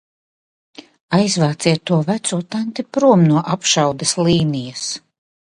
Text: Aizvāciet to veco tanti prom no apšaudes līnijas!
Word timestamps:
Aizvāciet 1.17 1.83
to 1.91 1.99
veco 2.09 2.41
tanti 2.55 2.87
prom 2.97 3.29
no 3.33 3.47
apšaudes 3.57 4.19
līnijas! 4.25 4.91